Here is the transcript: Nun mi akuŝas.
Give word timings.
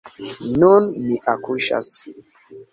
Nun 0.61 0.89
mi 1.05 1.19
akuŝas. 1.35 1.95